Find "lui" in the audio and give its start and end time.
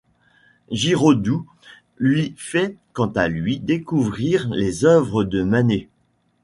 1.99-2.33, 3.27-3.59